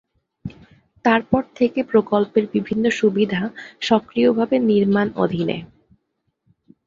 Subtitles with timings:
[1.05, 3.41] তারপর থেকে প্রকল্পের বিভিন্ন সুবিধা
[3.81, 5.57] সক্রিয়ভাবে নির্মাণ অধীনে।